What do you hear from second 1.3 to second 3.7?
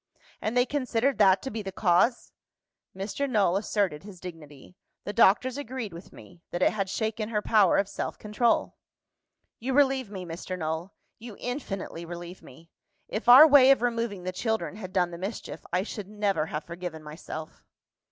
to be the cause?" Mr. Null